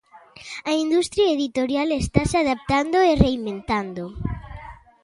[0.71, 4.03] A industria editorial estase adaptando e reinventando.